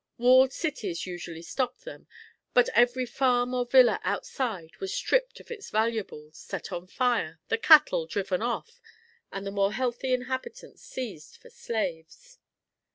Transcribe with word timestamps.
Walled 0.17 0.51
cities 0.51 1.05
usually 1.05 1.43
stopped 1.43 1.81
them, 1.85 2.07
but 2.55 2.69
every 2.69 3.05
farm 3.05 3.53
or 3.53 3.67
villa 3.67 3.99
outside 4.03 4.75
was 4.77 4.91
stripped 4.91 5.39
of 5.39 5.51
its 5.51 5.69
valuables, 5.69 6.39
set 6.39 6.71
on 6.71 6.87
fire, 6.87 7.39
the 7.49 7.57
cattle 7.59 8.07
driven 8.07 8.41
off, 8.41 8.81
and 9.31 9.45
the 9.45 9.51
more 9.51 9.73
healthy 9.73 10.11
inhabitants 10.11 10.81
seized 10.81 11.37
for 11.37 11.51
slaves. 11.51 12.39